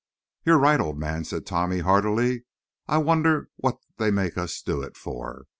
"You're 0.43 0.57
right, 0.57 0.79
old 0.79 0.97
man," 0.97 1.25
said 1.25 1.45
Tommy, 1.45 1.81
heartily. 1.81 2.45
"I 2.87 2.97
wonder 2.97 3.51
what 3.57 3.77
they 3.97 4.09
make 4.09 4.35
us 4.35 4.63
do 4.63 4.81
it 4.81 4.97
for? 4.97 5.45